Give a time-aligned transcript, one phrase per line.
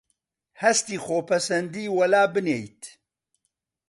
[0.61, 2.81] هەستی خۆپەسەندیی وەلابنێیت